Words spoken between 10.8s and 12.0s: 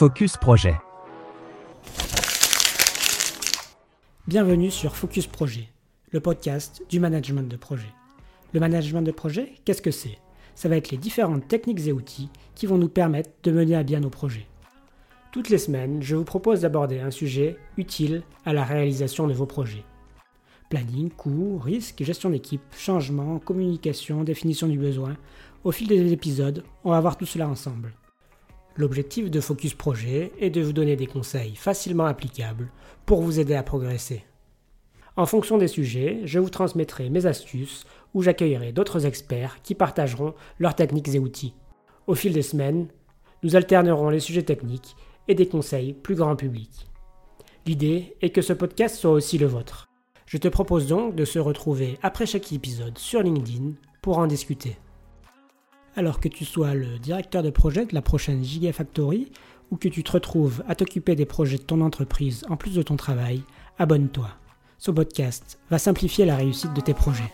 les différentes techniques et